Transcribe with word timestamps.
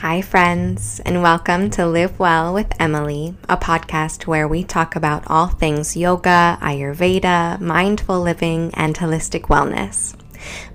Hi, 0.00 0.20
friends, 0.20 1.00
and 1.06 1.22
welcome 1.22 1.70
to 1.70 1.86
Live 1.86 2.18
Well 2.18 2.52
with 2.52 2.70
Emily, 2.78 3.34
a 3.48 3.56
podcast 3.56 4.26
where 4.26 4.46
we 4.46 4.62
talk 4.62 4.94
about 4.94 5.24
all 5.26 5.46
things 5.46 5.96
yoga, 5.96 6.58
Ayurveda, 6.60 7.58
mindful 7.62 8.20
living, 8.20 8.70
and 8.74 8.94
holistic 8.94 9.44
wellness. 9.44 10.14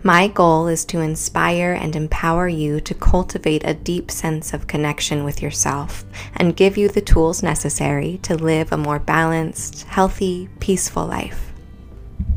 My 0.02 0.28
goal 0.28 0.68
is 0.68 0.84
to 0.86 1.02
inspire 1.02 1.72
and 1.72 1.96
empower 1.96 2.48
you 2.48 2.82
to 2.82 2.96
cultivate 2.96 3.64
a 3.64 3.76
deep 3.76 4.10
sense 4.10 4.56
of 4.56 4.66
connection 4.66 5.24
with 5.24 5.40
yourself 5.40 6.04
and 6.36 6.58
give 6.58 6.76
you 6.76 6.90
the 6.90 7.00
tools 7.00 7.44
necessary 7.44 8.18
to 8.24 8.34
live 8.34 8.72
a 8.72 8.78
more 8.78 9.00
balanced, 9.00 9.84
healthy, 9.84 10.50
peaceful 10.60 11.06
life. 11.06 11.54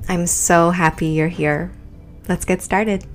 I'm 0.06 0.26
so 0.26 0.68
happy 0.70 1.06
you're 1.06 1.28
here. 1.28 1.72
Let's 2.28 2.44
get 2.44 2.60
started. 2.60 3.06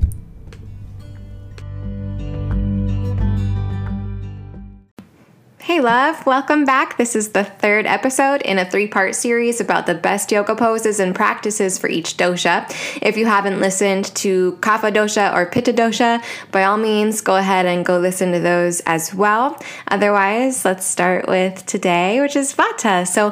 Hey, 5.69 5.81
love, 5.81 6.25
welcome 6.25 6.65
back. 6.65 6.97
This 6.97 7.15
is 7.15 7.29
the 7.29 7.43
third 7.43 7.85
episode 7.85 8.41
in 8.41 8.57
a 8.57 8.67
three 8.67 8.87
part 8.87 9.13
series 9.13 9.61
about 9.61 9.85
the 9.85 9.93
best 9.93 10.31
yoga 10.31 10.55
poses 10.55 10.99
and 10.99 11.13
practices 11.13 11.77
for 11.77 11.87
each 11.87 12.17
dosha. 12.17 12.65
If 13.03 13.17
you 13.17 13.27
haven't 13.27 13.59
listened 13.59 14.05
to 14.15 14.53
Kapha 14.61 14.91
dosha 14.91 15.31
or 15.31 15.45
Pitta 15.45 15.71
dosha, 15.71 16.23
by 16.51 16.63
all 16.63 16.77
means, 16.77 17.21
go 17.21 17.35
ahead 17.35 17.67
and 17.67 17.85
go 17.85 17.99
listen 17.99 18.31
to 18.31 18.39
those 18.39 18.79
as 18.87 19.13
well. 19.13 19.61
Otherwise, 19.89 20.65
let's 20.65 20.87
start 20.87 21.27
with 21.27 21.63
today, 21.67 22.19
which 22.19 22.35
is 22.35 22.51
Vata. 22.51 23.07
So, 23.07 23.31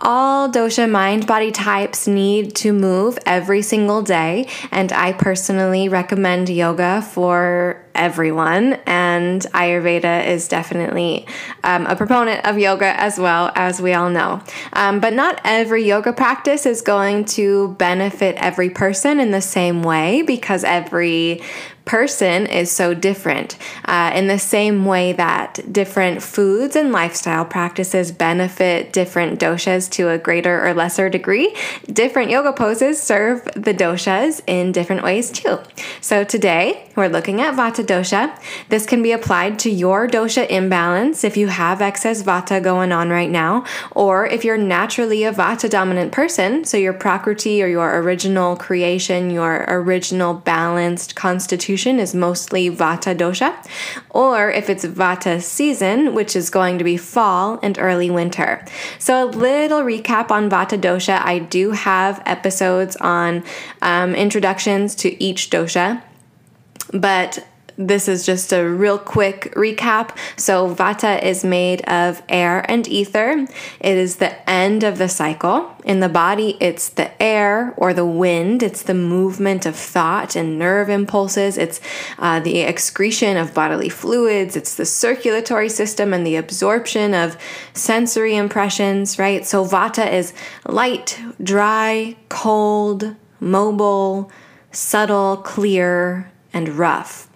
all 0.00 0.48
dosha 0.50 0.90
mind 0.90 1.26
body 1.26 1.50
types 1.50 2.06
need 2.06 2.54
to 2.56 2.72
move 2.72 3.18
every 3.26 3.62
single 3.62 4.02
day, 4.02 4.48
and 4.70 4.92
I 4.92 5.12
personally 5.12 5.88
recommend 5.88 6.48
yoga 6.48 7.02
for 7.02 7.84
everyone. 7.94 8.74
And 8.86 9.42
Ayurveda 9.42 10.26
is 10.26 10.48
definitely 10.48 11.26
um, 11.64 11.84
a 11.86 11.96
proponent 11.96 12.46
of 12.46 12.58
yoga 12.58 12.98
as 13.00 13.18
well, 13.18 13.50
as 13.54 13.82
we 13.82 13.92
all 13.92 14.08
know. 14.08 14.40
Um, 14.72 15.00
but 15.00 15.12
not 15.12 15.40
every 15.44 15.84
yoga 15.84 16.12
practice 16.12 16.64
is 16.64 16.80
going 16.80 17.24
to 17.26 17.74
benefit 17.74 18.36
every 18.36 18.70
person 18.70 19.20
in 19.20 19.32
the 19.32 19.40
same 19.40 19.82
way 19.82 20.22
because 20.22 20.64
every 20.64 21.42
person 21.88 22.46
is 22.46 22.70
so 22.70 22.92
different. 22.92 23.56
Uh, 23.86 24.12
in 24.14 24.28
the 24.28 24.38
same 24.38 24.84
way 24.84 25.10
that 25.14 25.72
different 25.72 26.22
foods 26.22 26.76
and 26.76 26.92
lifestyle 26.92 27.46
practices 27.46 28.12
benefit 28.12 28.92
different 28.92 29.40
doshas 29.40 29.90
to 29.90 30.10
a 30.10 30.18
greater 30.18 30.66
or 30.66 30.74
lesser 30.74 31.08
degree, 31.08 31.56
different 31.90 32.30
yoga 32.30 32.52
poses 32.52 33.00
serve 33.00 33.42
the 33.54 33.72
doshas 33.72 34.42
in 34.46 34.70
different 34.70 35.02
ways 35.02 35.30
too. 35.30 35.58
So 36.02 36.24
today 36.24 36.90
we're 36.94 37.08
looking 37.08 37.40
at 37.40 37.54
Vata 37.54 37.82
dosha. 37.82 38.38
This 38.68 38.84
can 38.84 39.02
be 39.02 39.12
applied 39.12 39.58
to 39.60 39.70
your 39.70 40.06
dosha 40.06 40.46
imbalance 40.48 41.24
if 41.24 41.38
you 41.38 41.46
have 41.48 41.80
excess 41.80 42.22
Vata 42.22 42.62
going 42.62 42.92
on 42.92 43.08
right 43.08 43.30
now, 43.30 43.64
or 43.92 44.26
if 44.26 44.44
you're 44.44 44.58
naturally 44.58 45.24
a 45.24 45.32
Vata 45.32 45.70
dominant 45.70 46.12
person, 46.12 46.64
so 46.64 46.76
your 46.76 46.92
Prakriti 46.92 47.62
or 47.62 47.66
your 47.66 47.98
original 47.98 48.56
creation, 48.56 49.30
your 49.30 49.64
original 49.68 50.34
balanced 50.34 51.14
constitution 51.14 51.77
is 51.86 52.14
mostly 52.14 52.70
Vata 52.70 53.16
dosha, 53.16 53.54
or 54.10 54.50
if 54.50 54.68
it's 54.68 54.84
Vata 54.84 55.42
season, 55.42 56.14
which 56.14 56.34
is 56.34 56.50
going 56.50 56.78
to 56.78 56.84
be 56.84 56.96
fall 56.96 57.58
and 57.62 57.78
early 57.78 58.10
winter. 58.10 58.64
So, 58.98 59.24
a 59.24 59.26
little 59.26 59.80
recap 59.80 60.30
on 60.30 60.50
Vata 60.50 60.80
dosha. 60.80 61.20
I 61.24 61.38
do 61.38 61.70
have 61.72 62.22
episodes 62.26 62.96
on 62.96 63.44
um, 63.82 64.14
introductions 64.14 64.94
to 64.96 65.22
each 65.22 65.50
dosha, 65.50 66.02
but 66.92 67.44
this 67.78 68.08
is 68.08 68.26
just 68.26 68.52
a 68.52 68.68
real 68.68 68.98
quick 68.98 69.54
recap. 69.54 70.10
So, 70.36 70.74
Vata 70.74 71.22
is 71.22 71.44
made 71.44 71.82
of 71.82 72.20
air 72.28 72.68
and 72.68 72.86
ether. 72.88 73.46
It 73.80 73.96
is 73.96 74.16
the 74.16 74.50
end 74.50 74.82
of 74.82 74.98
the 74.98 75.08
cycle. 75.08 75.74
In 75.84 76.00
the 76.00 76.08
body, 76.08 76.56
it's 76.60 76.88
the 76.88 77.22
air 77.22 77.72
or 77.76 77.94
the 77.94 78.04
wind, 78.04 78.64
it's 78.64 78.82
the 78.82 78.94
movement 78.94 79.64
of 79.64 79.76
thought 79.76 80.34
and 80.34 80.58
nerve 80.58 80.90
impulses, 80.90 81.56
it's 81.56 81.80
uh, 82.18 82.40
the 82.40 82.62
excretion 82.62 83.36
of 83.36 83.54
bodily 83.54 83.88
fluids, 83.88 84.56
it's 84.56 84.74
the 84.74 84.84
circulatory 84.84 85.68
system 85.68 86.12
and 86.12 86.26
the 86.26 86.36
absorption 86.36 87.14
of 87.14 87.38
sensory 87.72 88.34
impressions, 88.34 89.20
right? 89.20 89.46
So, 89.46 89.64
Vata 89.64 90.12
is 90.12 90.34
light, 90.66 91.20
dry, 91.40 92.16
cold, 92.28 93.14
mobile, 93.38 94.32
subtle, 94.72 95.36
clear, 95.36 96.32
and 96.52 96.70
rough. 96.70 97.27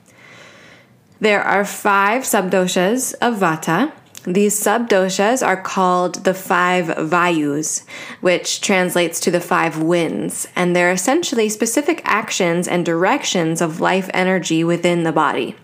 There 1.22 1.40
are 1.40 1.64
five 1.64 2.22
subdoshas 2.22 3.14
of 3.22 3.36
Vata. 3.36 3.92
These 4.24 4.60
subdoshas 4.60 5.46
are 5.46 5.56
called 5.56 6.24
the 6.24 6.34
five 6.34 6.86
Vayus, 6.86 7.84
which 8.20 8.60
translates 8.60 9.20
to 9.20 9.30
the 9.30 9.40
five 9.40 9.80
winds, 9.80 10.48
and 10.56 10.74
they're 10.74 10.90
essentially 10.90 11.48
specific 11.48 12.02
actions 12.04 12.66
and 12.66 12.84
directions 12.84 13.60
of 13.60 13.78
life 13.78 14.10
energy 14.12 14.64
within 14.64 15.04
the 15.04 15.12
body. 15.12 15.54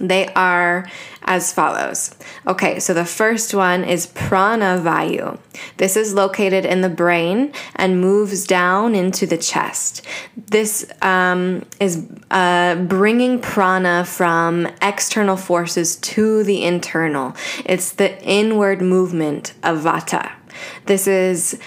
They 0.00 0.28
are 0.28 0.88
as 1.22 1.52
follows. 1.52 2.14
Okay, 2.46 2.80
so 2.80 2.94
the 2.94 3.04
first 3.04 3.52
one 3.52 3.84
is 3.84 4.06
prana 4.06 4.80
vayu. 4.82 5.38
This 5.76 5.96
is 5.96 6.14
located 6.14 6.64
in 6.64 6.80
the 6.80 6.88
brain 6.88 7.52
and 7.76 8.00
moves 8.00 8.46
down 8.46 8.94
into 8.94 9.26
the 9.26 9.36
chest. 9.36 10.06
This 10.36 10.90
um, 11.02 11.66
is 11.80 12.06
uh, 12.30 12.76
bringing 12.76 13.40
prana 13.40 14.04
from 14.04 14.68
external 14.80 15.36
forces 15.36 15.96
to 15.96 16.44
the 16.44 16.62
internal. 16.64 17.34
It's 17.64 17.92
the 17.92 18.22
inward 18.22 18.80
movement 18.80 19.52
of 19.62 19.78
vata. 19.78 20.32
This 20.86 21.06
is 21.06 21.58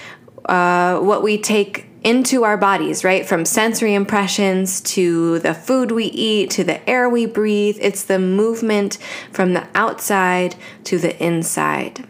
uh, 0.46 1.00
what 1.00 1.22
we 1.22 1.38
take 1.38 1.91
into 2.04 2.44
our 2.44 2.58
bodies, 2.58 3.04
right? 3.04 3.26
From 3.26 3.46
sensory 3.46 3.94
impressions 3.94 4.82
to 4.82 5.40
the 5.40 5.54
food 5.54 5.92
we 5.92 6.06
eat 6.06 6.50
to 6.52 6.64
the 6.64 6.88
air 6.90 7.08
we 7.08 7.26
breathe. 7.26 7.78
It's 7.80 8.04
the 8.04 8.20
movement 8.20 8.98
from 9.32 9.54
the 9.54 9.68
outside 9.76 10.56
to 10.86 10.98
the 10.98 11.22
inside. 11.24 12.08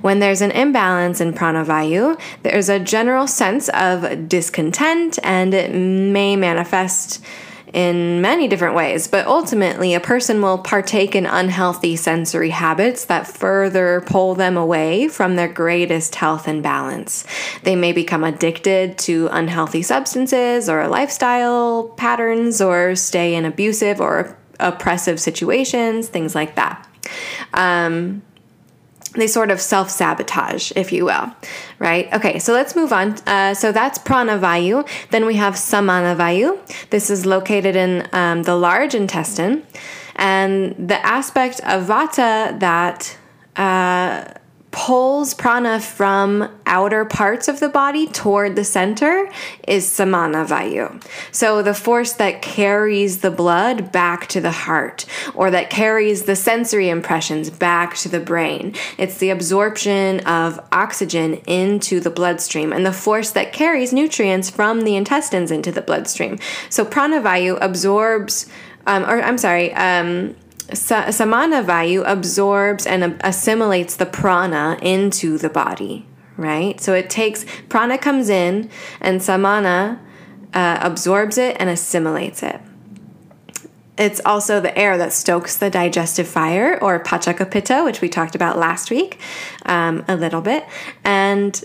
When 0.00 0.20
there's 0.20 0.40
an 0.40 0.52
imbalance 0.52 1.20
in 1.20 1.32
pranavayu, 1.32 2.18
there's 2.42 2.68
a 2.68 2.78
general 2.78 3.26
sense 3.26 3.68
of 3.70 4.28
discontent 4.28 5.18
and 5.22 5.52
it 5.52 5.74
may 5.74 6.36
manifest 6.36 7.22
in 7.74 8.20
many 8.20 8.46
different 8.46 8.76
ways, 8.76 9.08
but 9.08 9.26
ultimately, 9.26 9.94
a 9.94 10.00
person 10.00 10.40
will 10.40 10.58
partake 10.58 11.16
in 11.16 11.26
unhealthy 11.26 11.96
sensory 11.96 12.50
habits 12.50 13.06
that 13.06 13.26
further 13.26 14.00
pull 14.06 14.36
them 14.36 14.56
away 14.56 15.08
from 15.08 15.34
their 15.34 15.48
greatest 15.48 16.14
health 16.14 16.46
and 16.46 16.62
balance. 16.62 17.24
They 17.64 17.74
may 17.74 17.90
become 17.90 18.22
addicted 18.22 18.96
to 18.98 19.28
unhealthy 19.32 19.82
substances 19.82 20.68
or 20.68 20.86
lifestyle 20.86 21.92
patterns, 21.96 22.60
or 22.60 22.94
stay 22.94 23.34
in 23.34 23.44
abusive 23.44 24.00
or 24.00 24.38
oppressive 24.60 25.18
situations, 25.18 26.06
things 26.08 26.36
like 26.36 26.54
that. 26.54 26.88
Um, 27.54 28.22
they 29.14 29.26
sort 29.26 29.50
of 29.50 29.60
self 29.60 29.90
sabotage, 29.90 30.72
if 30.76 30.92
you 30.92 31.04
will, 31.04 31.32
right? 31.78 32.12
Okay, 32.12 32.38
so 32.38 32.52
let's 32.52 32.74
move 32.74 32.92
on. 32.92 33.16
Uh, 33.26 33.54
so 33.54 33.72
that's 33.72 33.98
pranavayu. 33.98 34.86
Then 35.10 35.26
we 35.26 35.36
have 35.36 35.54
samanavayu. 35.54 36.58
This 36.90 37.10
is 37.10 37.24
located 37.24 37.76
in 37.76 38.08
um, 38.12 38.42
the 38.42 38.56
large 38.56 38.94
intestine. 38.94 39.66
And 40.16 40.74
the 40.88 41.04
aspect 41.04 41.60
of 41.60 41.86
vata 41.86 42.58
that 42.60 43.16
uh, 43.56 44.32
pulls 44.74 45.34
prana 45.34 45.78
from 45.78 46.50
outer 46.66 47.04
parts 47.04 47.46
of 47.46 47.60
the 47.60 47.68
body 47.68 48.08
toward 48.08 48.56
the 48.56 48.64
center 48.64 49.30
is 49.68 49.88
samana 49.88 50.44
vayu. 50.44 51.00
So 51.30 51.62
the 51.62 51.74
force 51.74 52.14
that 52.14 52.42
carries 52.42 53.20
the 53.20 53.30
blood 53.30 53.92
back 53.92 54.26
to 54.30 54.40
the 54.40 54.50
heart 54.50 55.06
or 55.32 55.52
that 55.52 55.70
carries 55.70 56.24
the 56.24 56.34
sensory 56.34 56.88
impressions 56.88 57.50
back 57.50 57.94
to 57.98 58.08
the 58.08 58.18
brain. 58.18 58.74
It's 58.98 59.18
the 59.18 59.30
absorption 59.30 60.18
of 60.26 60.58
oxygen 60.72 61.34
into 61.46 62.00
the 62.00 62.10
bloodstream 62.10 62.72
and 62.72 62.84
the 62.84 62.92
force 62.92 63.30
that 63.30 63.52
carries 63.52 63.92
nutrients 63.92 64.50
from 64.50 64.80
the 64.80 64.96
intestines 64.96 65.52
into 65.52 65.70
the 65.70 65.82
bloodstream. 65.82 66.40
So 66.68 66.84
prana 66.84 67.20
vayu 67.20 67.58
absorbs 67.60 68.50
um, 68.86 69.04
or 69.04 69.22
I'm 69.22 69.38
sorry, 69.38 69.72
um, 69.72 70.36
samana 70.72 71.62
vayu 71.62 72.02
absorbs 72.06 72.86
and 72.86 73.20
assimilates 73.22 73.96
the 73.96 74.06
prana 74.06 74.78
into 74.80 75.38
the 75.38 75.50
body, 75.50 76.06
right? 76.36 76.80
So 76.80 76.94
it 76.94 77.10
takes 77.10 77.44
prana 77.68 77.98
comes 77.98 78.28
in 78.28 78.70
and 79.00 79.22
samana 79.22 80.00
uh, 80.54 80.78
absorbs 80.80 81.38
it 81.38 81.56
and 81.58 81.68
assimilates 81.68 82.42
it. 82.42 82.60
It's 83.96 84.20
also 84.24 84.60
the 84.60 84.76
air 84.76 84.98
that 84.98 85.12
stokes 85.12 85.56
the 85.56 85.70
digestive 85.70 86.26
fire, 86.26 86.78
or 86.82 86.98
pachaka 86.98 87.48
pitta, 87.48 87.82
which 87.84 88.00
we 88.00 88.08
talked 88.08 88.34
about 88.34 88.58
last 88.58 88.90
week 88.90 89.20
um, 89.66 90.04
a 90.08 90.16
little 90.16 90.40
bit. 90.40 90.66
And 91.04 91.62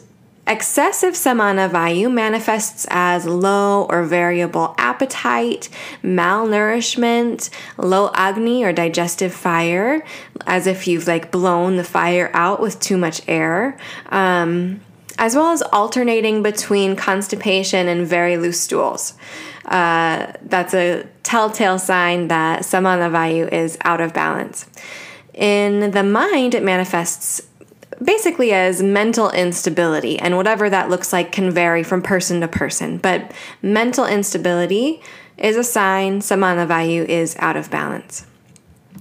Excessive 0.49 1.15
samana 1.15 1.69
vayu 1.69 2.11
manifests 2.11 2.87
as 2.89 3.27
low 3.27 3.83
or 3.83 4.01
variable 4.01 4.73
appetite, 4.79 5.69
malnourishment, 6.03 7.51
low 7.77 8.09
agni 8.15 8.63
or 8.63 8.73
digestive 8.73 9.31
fire, 9.31 10.03
as 10.47 10.65
if 10.65 10.87
you've 10.87 11.05
like 11.05 11.29
blown 11.29 11.75
the 11.75 11.83
fire 11.83 12.31
out 12.33 12.59
with 12.59 12.79
too 12.79 12.97
much 12.97 13.21
air. 13.27 13.77
Um, 14.07 14.81
as 15.19 15.35
well 15.35 15.51
as 15.51 15.61
alternating 15.61 16.41
between 16.41 16.95
constipation 16.95 17.87
and 17.87 18.07
very 18.07 18.37
loose 18.37 18.59
stools. 18.59 19.13
Uh, 19.65 20.31
that's 20.41 20.73
a 20.73 21.05
telltale 21.21 21.77
sign 21.77 22.29
that 22.29 22.65
samana 22.65 23.07
vayu 23.09 23.51
is 23.53 23.77
out 23.81 24.01
of 24.01 24.13
balance. 24.13 24.65
In 25.35 25.91
the 25.91 26.03
mind, 26.03 26.55
it 26.55 26.63
manifests 26.63 27.48
basically 28.03 28.51
as 28.51 28.81
mental 28.81 29.29
instability, 29.31 30.17
and 30.19 30.37
whatever 30.37 30.69
that 30.69 30.89
looks 30.89 31.13
like 31.13 31.31
can 31.31 31.51
vary 31.51 31.83
from 31.83 32.01
person 32.01 32.41
to 32.41 32.47
person. 32.47 32.97
But 32.97 33.31
mental 33.61 34.05
instability 34.05 35.01
is 35.37 35.55
a 35.55 35.63
sign 35.63 36.21
samana 36.21 36.65
vayu 36.67 37.05
is 37.05 37.35
out 37.39 37.55
of 37.55 37.71
balance. 37.71 38.25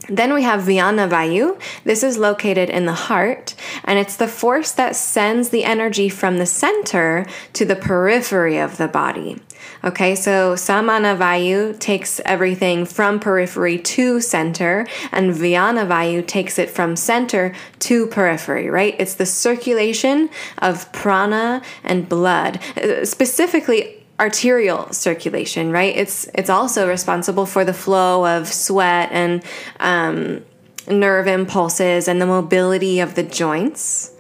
Then 0.09 0.33
we 0.33 0.43
have 0.43 0.63
Vyana 0.63 1.09
Vayu. 1.09 1.61
This 1.85 2.03
is 2.03 2.17
located 2.17 2.71
in 2.71 2.87
the 2.87 2.95
heart, 2.95 3.55
and 3.85 3.99
it's 3.99 4.17
the 4.17 4.29
force 4.29 4.73
that 4.73 4.97
sends 4.97 5.51
the 5.51 5.65
energy 5.65 6.09
from 6.09 6.39
the 6.39 6.47
center 6.47 7.27
to 7.53 7.67
the 7.67 7.77
periphery 7.77 8.59
of 8.59 8.79
the 8.79 8.89
body. 8.89 9.39
Okay, 9.85 10.17
so 10.17 10.57
Samana 10.57 11.15
Vayu 11.17 11.79
takes 11.79 12.21
everything 12.25 12.85
from 12.85 13.21
periphery 13.21 13.79
to 13.79 14.21
center, 14.21 14.87
and 15.13 15.33
Vyana 15.33 15.87
Vayu 15.87 16.27
takes 16.27 16.59
it 16.59 16.69
from 16.69 16.97
center 16.97 17.55
to 17.81 18.07
periphery, 18.09 18.69
right? 18.69 18.97
It's 18.99 19.15
the 19.15 19.27
circulation 19.27 20.31
of 20.59 20.91
prana 20.93 21.63
and 21.85 22.09
blood, 22.09 22.61
uh, 22.77 23.05
specifically 23.05 24.05
arterial 24.19 24.93
circulation, 24.93 25.71
right? 25.71 25.97
It's 25.97 26.29
it's 26.35 26.51
also 26.51 26.89
responsible 26.89 27.47
for 27.47 27.65
the 27.65 27.75
flow 27.75 28.27
of 28.27 28.49
sweat 28.49 29.11
and 29.13 29.45
um, 29.79 30.45
nerve 30.89 31.29
impulses 31.29 32.09
and 32.09 32.21
the 32.21 32.27
mobility 32.27 32.99
of 32.99 33.15
the 33.15 33.23
joints. 33.23 34.13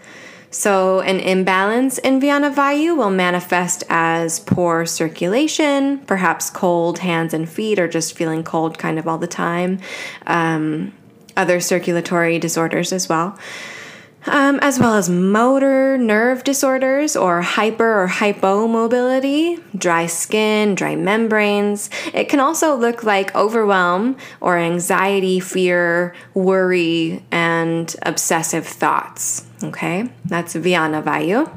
So, 0.50 1.00
an 1.00 1.21
imbalance 1.21 1.99
in 1.99 2.21
Vyana 2.21 2.53
Vayu 2.55 2.97
will 2.97 3.11
manifest 3.11 3.85
as 3.91 4.41
poor 4.41 4.87
circulation, 4.87 5.99
perhaps 5.99 6.49
cold 6.49 7.00
hands 7.00 7.35
and 7.35 7.49
feet, 7.49 7.79
or 7.79 7.87
just 7.87 8.17
feeling 8.17 8.43
cold 8.43 8.79
kind 8.79 8.99
of 8.99 9.06
all 9.06 9.19
the 9.19 9.27
time. 9.27 9.81
Um, 10.27 10.95
other 11.37 11.61
circulatory 11.61 12.39
disorders 12.39 12.93
as 12.93 13.09
well 13.09 13.39
um, 14.26 14.59
as 14.61 14.79
well 14.79 14.94
as 14.94 15.09
motor 15.09 15.97
nerve 15.97 16.44
disorders 16.44 17.17
or 17.17 17.41
hyper 17.41 18.03
or 18.03 18.09
hypomobility, 18.09 19.62
dry 19.76 20.06
skin, 20.06 20.75
dry 20.75 20.97
membranes. 20.97 21.88
It 22.12 22.29
can 22.29 22.41
also 22.41 22.75
look 22.75 23.05
like 23.05 23.35
overwhelm 23.35 24.17
or 24.41 24.59
anxiety, 24.59 25.41
fear, 25.41 26.15
worry, 26.35 27.23
and 27.31 27.94
obsessive 28.03 28.67
thoughts. 28.67 29.47
Okay, 29.62 30.11
that's 30.25 30.55
Vyana 30.55 31.03
Vayu. 31.03 31.50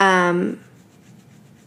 Um, 0.00 0.62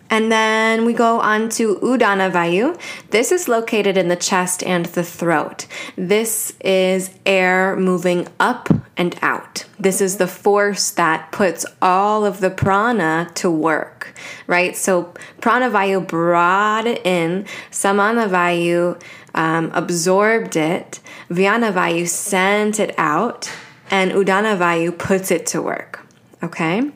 and 0.10 0.32
then 0.32 0.86
we 0.86 0.94
go 0.94 1.20
on 1.20 1.50
to 1.50 1.76
Udana 1.78 2.32
Vayu. 2.32 2.80
This 3.10 3.32
is 3.32 3.48
located 3.48 3.98
in 3.98 4.08
the 4.08 4.16
chest 4.16 4.64
and 4.64 4.86
the 4.88 5.04
throat. 5.04 5.66
This 5.96 6.54
is 6.62 7.12
air 7.26 7.76
moving 7.76 8.28
up 8.40 8.70
and 8.98 9.18
out. 9.22 9.66
This 9.80 10.02
is 10.02 10.18
the 10.18 10.28
force 10.28 10.92
that 10.92 11.32
puts 11.32 11.66
all 11.82 12.26
of 12.26 12.40
the 12.40 12.50
prana 12.50 13.32
to 13.36 13.50
work, 13.50 14.14
right? 14.48 14.76
So 14.76 15.14
prana 15.42 15.70
vayu 15.70 16.08
brought 16.08 16.86
it 16.86 17.06
in, 17.06 17.46
samana 17.72 18.28
vayu 18.28 19.02
um, 19.34 19.72
absorbed 19.74 20.56
it, 20.56 21.00
vyana 21.30 21.74
vayu 21.74 22.08
sent 22.08 22.80
it 22.80 22.94
out, 22.98 23.52
and 23.92 24.12
udana 24.12 24.58
vayu 24.58 24.98
puts 24.98 25.32
it 25.32 25.46
to 25.48 25.62
work. 25.62 26.06
Okay? 26.44 26.92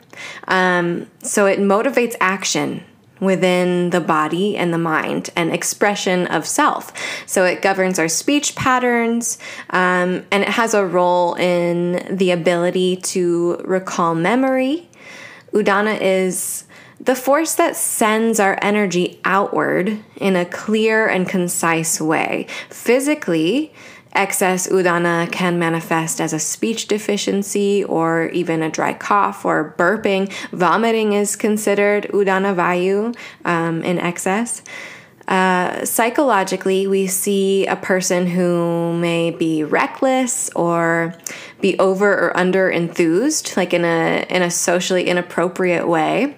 Um, 0.48 1.10
so 1.22 1.46
it 1.46 1.58
motivates 1.58 2.14
action 2.20 2.84
within 3.20 3.90
the 3.90 4.00
body 4.00 4.56
and 4.56 4.72
the 4.72 4.78
mind 4.78 5.30
and 5.36 5.52
expression 5.52 6.26
of 6.26 6.46
self. 6.46 6.92
So 7.26 7.44
it 7.44 7.62
governs 7.62 7.98
our 7.98 8.08
speech 8.08 8.56
patterns 8.56 9.38
um, 9.70 10.24
and 10.30 10.42
it 10.42 10.48
has 10.48 10.74
a 10.74 10.84
role 10.84 11.34
in 11.34 12.16
the 12.16 12.30
ability 12.30 12.96
to 12.96 13.56
recall 13.64 14.14
memory. 14.14 14.88
Udana 15.52 16.00
is 16.00 16.64
the 17.00 17.14
force 17.14 17.54
that 17.54 17.76
sends 17.76 18.38
our 18.38 18.58
energy 18.60 19.20
outward 19.24 19.98
in 20.16 20.36
a 20.36 20.44
clear 20.44 21.06
and 21.08 21.28
concise 21.28 22.00
way. 22.00 22.46
Physically, 22.68 23.72
Excess 24.12 24.66
udana 24.66 25.30
can 25.30 25.58
manifest 25.58 26.20
as 26.20 26.32
a 26.32 26.38
speech 26.38 26.88
deficiency 26.88 27.84
or 27.84 28.26
even 28.30 28.62
a 28.62 28.68
dry 28.68 28.92
cough 28.92 29.44
or 29.44 29.74
burping. 29.78 30.32
Vomiting 30.50 31.12
is 31.12 31.36
considered 31.36 32.04
udana 32.08 32.54
vayu 32.54 33.16
um, 33.44 33.82
in 33.82 33.98
excess. 33.98 34.62
Uh, 35.28 35.84
psychologically, 35.84 36.88
we 36.88 37.06
see 37.06 37.64
a 37.66 37.76
person 37.76 38.26
who 38.26 38.92
may 38.94 39.30
be 39.30 39.62
reckless 39.62 40.50
or 40.56 41.14
be 41.60 41.78
over 41.78 42.12
or 42.12 42.36
under 42.36 42.68
enthused, 42.68 43.56
like 43.56 43.72
in 43.72 43.84
a 43.84 44.26
in 44.28 44.42
a 44.42 44.50
socially 44.50 45.06
inappropriate 45.06 45.86
way. 45.86 46.36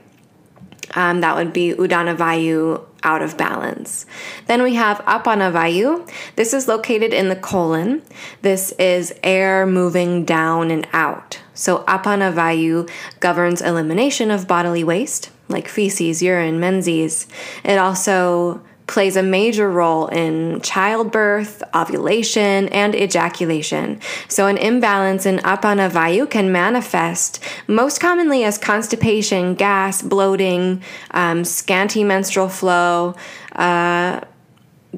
Um, 0.94 1.22
that 1.22 1.36
would 1.36 1.54
be 1.54 1.72
udana 1.72 2.14
vayu 2.14 2.84
out 3.02 3.22
of 3.22 3.36
balance. 3.36 4.06
Then 4.46 4.62
we 4.62 4.74
have 4.74 4.98
Apanavayu. 4.98 6.08
This 6.36 6.54
is 6.54 6.68
located 6.68 7.12
in 7.12 7.28
the 7.28 7.36
colon. 7.36 8.02
This 8.42 8.72
is 8.72 9.14
air 9.22 9.66
moving 9.66 10.24
down 10.24 10.70
and 10.70 10.86
out. 10.92 11.40
So 11.54 11.84
Apanavayu 11.84 12.90
governs 13.20 13.60
elimination 13.60 14.30
of 14.30 14.48
bodily 14.48 14.84
waste, 14.84 15.30
like 15.48 15.68
feces, 15.68 16.22
urine, 16.22 16.60
menses. 16.60 17.26
It 17.64 17.78
also 17.78 18.62
plays 18.86 19.16
a 19.16 19.22
major 19.22 19.70
role 19.70 20.08
in 20.08 20.60
childbirth, 20.60 21.62
ovulation, 21.74 22.68
and 22.68 22.94
ejaculation. 22.94 24.00
So, 24.28 24.46
an 24.46 24.58
imbalance 24.58 25.26
in 25.26 25.38
apana 25.38 25.90
vayu 25.90 26.28
can 26.28 26.52
manifest 26.52 27.42
most 27.66 28.00
commonly 28.00 28.44
as 28.44 28.58
constipation, 28.58 29.54
gas, 29.54 30.02
bloating, 30.02 30.82
um, 31.12 31.44
scanty 31.44 32.04
menstrual 32.04 32.48
flow. 32.48 33.14
Uh, 33.54 34.20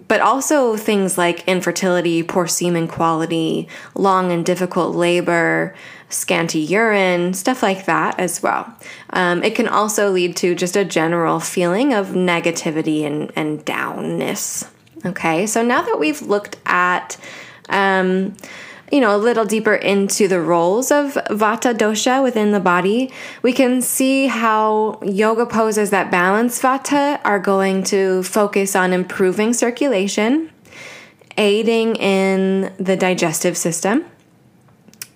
but 0.09 0.21
also 0.21 0.77
things 0.77 1.17
like 1.17 1.47
infertility, 1.47 2.23
poor 2.23 2.47
semen 2.47 2.89
quality, 2.89 3.69
long 3.95 4.33
and 4.33 4.45
difficult 4.45 4.97
labor, 4.97 5.75
scanty 6.15 6.61
urine, 6.61 7.35
stuff 7.35 7.63
like 7.63 7.87
that 7.87 8.19
as 8.19 8.43
well. 8.43 8.73
Um, 9.11 9.43
it 9.43 9.55
can 9.55 9.69
also 9.69 10.11
lead 10.11 10.37
to 10.37 10.55
just 10.55 10.77
a 10.77 10.85
general 10.85 11.41
feeling 11.41 11.93
of 11.93 12.09
negativity 12.09 13.05
and, 13.05 13.33
and 13.37 13.65
downness. 13.65 14.69
Okay, 15.05 15.47
so 15.47 15.63
now 15.63 15.83
that 15.83 15.99
we've 15.99 16.23
looked 16.23 16.57
at, 16.65 17.19
um, 17.69 18.35
you 18.91 19.01
know, 19.01 19.15
a 19.15 19.19
little 19.19 19.45
deeper 19.45 19.75
into 19.75 20.29
the 20.29 20.41
roles 20.41 20.91
of 20.91 21.15
Vata 21.31 21.75
dosha 21.75 22.23
within 22.23 22.53
the 22.53 22.61
body, 22.61 23.13
we 23.43 23.53
can 23.53 23.83
see 23.83 24.29
how 24.29 25.01
yoga 25.03 25.45
poses 25.45 25.91
that 25.91 26.11
balance 26.11 26.61
Vata 26.63 27.21
are 27.25 27.39
going 27.39 27.83
to 27.85 28.23
focus 28.23 28.75
on 28.75 28.93
improving 28.93 29.53
circulation, 29.53 30.51
aiding 31.37 31.97
in 31.97 32.73
the 32.79 32.97
digestive 32.97 33.57
system 33.57 34.07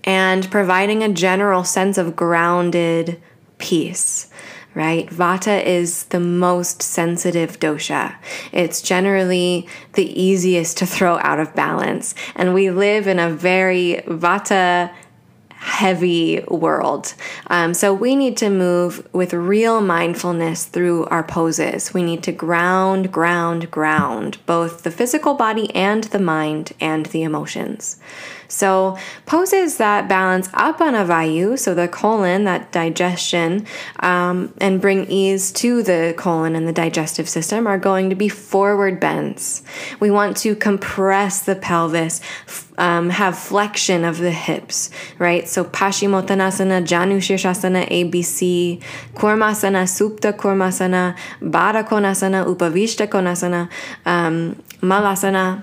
and 0.08 0.50
providing 0.50 1.02
a 1.02 1.12
general 1.12 1.62
sense 1.62 1.98
of 1.98 2.16
grounded 2.16 3.20
peace, 3.58 4.30
right? 4.74 5.06
Vata 5.10 5.62
is 5.62 6.04
the 6.04 6.18
most 6.18 6.80
sensitive 6.80 7.60
dosha. 7.60 8.16
It's 8.50 8.80
generally 8.80 9.68
the 9.92 10.06
easiest 10.18 10.78
to 10.78 10.86
throw 10.86 11.18
out 11.18 11.38
of 11.38 11.54
balance. 11.54 12.14
And 12.36 12.54
we 12.54 12.70
live 12.70 13.06
in 13.06 13.18
a 13.18 13.28
very 13.28 14.02
Vata 14.06 14.90
heavy 15.50 16.42
world. 16.48 17.12
Um, 17.48 17.74
so 17.74 17.92
we 17.92 18.16
need 18.16 18.38
to 18.38 18.48
move 18.48 19.06
with 19.12 19.34
real 19.34 19.82
mindfulness 19.82 20.64
through 20.64 21.04
our 21.06 21.24
poses. 21.24 21.92
We 21.92 22.02
need 22.02 22.22
to 22.22 22.32
ground, 22.32 23.12
ground, 23.12 23.70
ground 23.70 24.38
both 24.46 24.84
the 24.84 24.90
physical 24.90 25.34
body 25.34 25.74
and 25.74 26.04
the 26.04 26.20
mind 26.20 26.72
and 26.80 27.06
the 27.06 27.24
emotions. 27.24 28.00
So, 28.48 28.96
poses 29.26 29.76
that 29.76 30.08
balance 30.08 30.48
apana 30.48 31.06
vayu, 31.06 31.58
so 31.58 31.74
the 31.74 31.86
colon, 31.86 32.44
that 32.44 32.72
digestion, 32.72 33.66
um, 34.00 34.54
and 34.58 34.80
bring 34.80 35.06
ease 35.10 35.52
to 35.52 35.82
the 35.82 36.14
colon 36.16 36.56
and 36.56 36.66
the 36.66 36.72
digestive 36.72 37.28
system 37.28 37.66
are 37.66 37.78
going 37.78 38.08
to 38.08 38.16
be 38.16 38.30
forward 38.30 39.00
bends. 39.00 39.62
We 40.00 40.10
want 40.10 40.38
to 40.38 40.56
compress 40.56 41.42
the 41.42 41.56
pelvis, 41.56 42.22
um, 42.78 43.10
have 43.10 43.38
flexion 43.38 44.02
of 44.04 44.16
the 44.16 44.30
hips, 44.30 44.88
right? 45.18 45.46
So, 45.46 45.62
Paschimottanasana, 45.64 46.86
Janu 46.86 47.18
Shirshasana, 47.18 47.86
ABC, 47.90 48.82
Kurmasana, 49.14 49.84
Supta 49.84 50.32
Kurmasana, 50.32 51.16
Baddha 51.42 51.86
Konasana, 51.86 52.46
Upavishta 52.46 53.06
Konasana, 53.06 53.68
um, 54.06 54.56
Malasana 54.80 55.62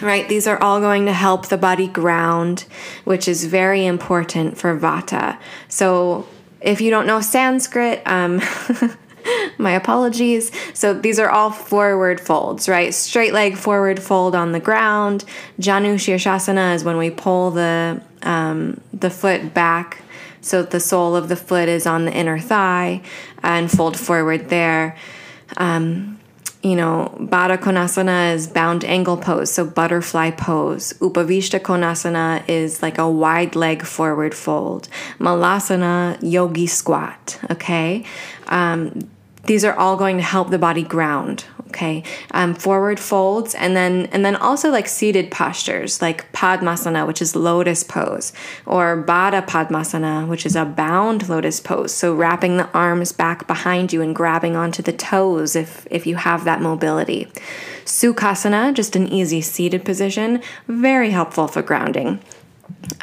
right? 0.00 0.28
These 0.28 0.46
are 0.46 0.60
all 0.62 0.80
going 0.80 1.06
to 1.06 1.12
help 1.12 1.48
the 1.48 1.58
body 1.58 1.86
ground, 1.86 2.64
which 3.04 3.28
is 3.28 3.44
very 3.44 3.86
important 3.86 4.58
for 4.58 4.78
Vata. 4.78 5.38
So, 5.68 6.26
if 6.60 6.80
you 6.80 6.90
don't 6.90 7.06
know 7.06 7.20
Sanskrit, 7.20 8.02
um, 8.06 8.40
my 9.58 9.72
apologies. 9.72 10.52
So, 10.74 10.94
these 10.94 11.18
are 11.18 11.30
all 11.30 11.50
forward 11.50 12.20
folds, 12.20 12.68
right? 12.68 12.94
Straight 12.94 13.32
leg 13.32 13.56
forward 13.56 14.00
fold 14.00 14.34
on 14.34 14.52
the 14.52 14.60
ground. 14.60 15.24
Janu 15.60 15.94
Shirshasana 15.94 16.74
is 16.74 16.84
when 16.84 16.96
we 16.96 17.10
pull 17.10 17.50
the 17.50 18.00
um, 18.22 18.80
the 18.92 19.10
foot 19.10 19.52
back. 19.52 20.02
So 20.40 20.62
the 20.64 20.80
sole 20.80 21.14
of 21.14 21.28
the 21.28 21.36
foot 21.36 21.68
is 21.68 21.86
on 21.86 22.04
the 22.04 22.12
inner 22.12 22.38
thigh 22.38 23.02
and 23.42 23.70
fold 23.70 23.98
forward 23.98 24.48
there. 24.48 24.96
Um, 25.56 26.18
you 26.62 26.76
know, 26.76 27.12
Baddha 27.18 27.58
Konasana 27.58 28.34
is 28.34 28.46
bound 28.46 28.84
angle 28.84 29.16
pose, 29.16 29.52
so 29.52 29.64
butterfly 29.64 30.30
pose. 30.30 30.92
Upavishta 30.94 31.58
Konasana 31.58 32.48
is 32.48 32.82
like 32.82 32.98
a 32.98 33.10
wide 33.10 33.56
leg 33.56 33.82
forward 33.84 34.34
fold. 34.34 34.88
Malasana, 35.18 36.18
yogi 36.22 36.68
squat, 36.68 37.40
okay? 37.50 38.04
Um, 38.46 39.08
these 39.44 39.64
are 39.64 39.74
all 39.74 39.96
going 39.96 40.18
to 40.18 40.22
help 40.22 40.50
the 40.50 40.58
body 40.58 40.84
ground 40.84 41.44
okay 41.72 42.02
um, 42.32 42.54
forward 42.54 43.00
folds 43.00 43.54
and 43.54 43.74
then 43.74 44.06
and 44.12 44.24
then 44.24 44.36
also 44.36 44.70
like 44.70 44.86
seated 44.86 45.30
postures 45.30 46.02
like 46.02 46.30
padmasana 46.32 47.06
which 47.06 47.22
is 47.22 47.34
lotus 47.34 47.82
pose 47.82 48.32
or 48.66 49.02
baddha 49.02 49.44
padmasana 49.46 50.26
which 50.28 50.44
is 50.44 50.54
a 50.54 50.64
bound 50.64 51.28
lotus 51.28 51.60
pose. 51.60 51.92
So 51.92 52.14
wrapping 52.14 52.56
the 52.56 52.68
arms 52.72 53.12
back 53.12 53.46
behind 53.46 53.92
you 53.92 54.02
and 54.02 54.14
grabbing 54.14 54.56
onto 54.56 54.82
the 54.82 54.92
toes 54.92 55.56
if 55.56 55.86
if 55.90 56.06
you 56.06 56.16
have 56.16 56.44
that 56.44 56.60
mobility. 56.60 57.26
Sukhasana 57.84 58.74
just 58.74 58.96
an 58.96 59.08
easy 59.08 59.40
seated 59.40 59.84
position 59.84 60.42
very 60.68 61.10
helpful 61.10 61.48
for 61.48 61.62
grounding. 61.62 62.20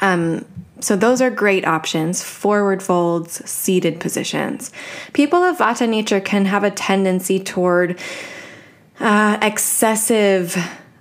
Um, 0.02 0.46
so 0.82 0.96
those 0.96 1.22
are 1.22 1.30
great 1.30 1.68
options 1.68 2.24
forward 2.24 2.82
folds, 2.82 3.48
seated 3.50 4.00
positions. 4.00 4.72
People 5.14 5.44
of 5.44 5.58
Vata 5.58 5.88
nature 5.88 6.22
can 6.22 6.46
have 6.46 6.64
a 6.64 6.72
tendency 6.72 7.38
toward 7.40 8.00
uh, 9.00 9.38
excessive 9.42 10.56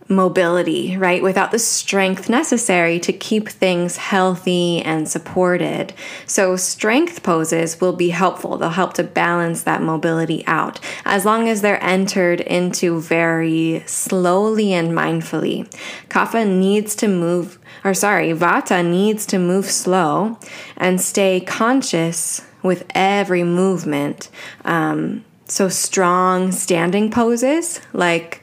mobility, 0.08 0.96
right? 0.96 1.22
Without 1.22 1.50
the 1.50 1.58
strength 1.58 2.30
necessary 2.30 2.98
to 3.00 3.12
keep 3.12 3.48
things 3.48 3.98
healthy 3.98 4.80
and 4.80 5.06
supported. 5.06 5.92
So, 6.26 6.56
strength 6.56 7.22
poses 7.22 7.80
will 7.80 7.92
be 7.92 8.08
helpful. 8.10 8.56
They'll 8.56 8.70
help 8.70 8.94
to 8.94 9.04
balance 9.04 9.64
that 9.64 9.82
mobility 9.82 10.46
out 10.46 10.80
as 11.04 11.26
long 11.26 11.48
as 11.48 11.60
they're 11.60 11.82
entered 11.82 12.40
into 12.40 13.00
very 13.00 13.82
slowly 13.86 14.72
and 14.72 14.92
mindfully. 14.92 15.70
Kapha 16.08 16.46
needs 16.48 16.94
to 16.96 17.08
move 17.08 17.58
or 17.84 17.94
sorry, 17.94 18.30
Vata 18.30 18.84
needs 18.84 19.24
to 19.26 19.38
move 19.38 19.66
slow 19.66 20.38
and 20.76 21.00
stay 21.00 21.40
conscious 21.40 22.42
with 22.62 22.84
every 22.94 23.44
movement. 23.44 24.30
Um, 24.64 25.24
so, 25.48 25.68
strong 25.68 26.52
standing 26.52 27.10
poses, 27.10 27.80
like, 27.92 28.42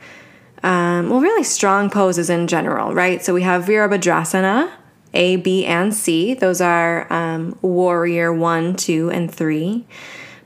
um, 0.64 1.10
well, 1.10 1.22
really 1.22 1.44
strong 1.44 1.90
poses 1.90 2.30
in 2.30 2.48
general, 2.48 2.94
right? 2.94 3.24
So, 3.24 3.34
we 3.34 3.44
have 3.44 3.66
Virabhadrasana, 3.66 4.72
A, 5.14 5.36
B, 5.38 5.66
and 5.66 5.94
C. 5.94 6.34
Those 6.34 6.62
are 6.62 7.12
um, 7.14 7.58
warrior 7.62 8.34
one, 8.34 8.76
two, 8.76 9.10
and 9.12 9.32
three. 9.32 9.86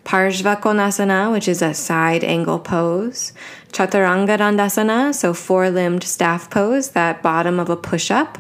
Parshva 0.04 0.60
Konasana, 0.60 1.32
which 1.32 1.48
is 1.48 1.62
a 1.62 1.74
side 1.74 2.24
angle 2.24 2.60
pose. 2.60 3.32
Chaturanga 3.72 4.38
Dandasana, 4.40 5.14
so 5.14 5.34
four 5.34 5.70
limbed 5.70 6.04
staff 6.04 6.50
pose, 6.50 6.90
that 6.92 7.22
bottom 7.22 7.60
of 7.60 7.70
a 7.70 7.78
push 7.78 8.10
up. 8.10 8.40